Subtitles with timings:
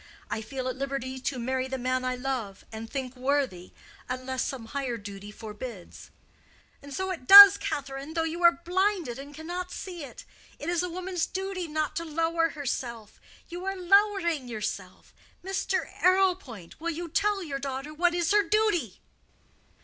[0.31, 3.71] I feel at liberty to marry the man I love and think worthy,
[4.09, 6.09] unless some higher duty forbids."
[6.81, 10.25] "And so it does, Catherine, though you are blinded and cannot see it.
[10.57, 13.19] It is a woman's duty not to lower herself.
[13.47, 15.13] You are lowering yourself.
[15.45, 15.87] Mr.
[16.01, 19.01] Arrowpoint, will you tell your daughter what is her duty?"